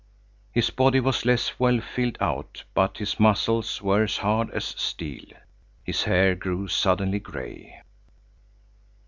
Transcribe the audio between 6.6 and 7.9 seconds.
suddenly gray.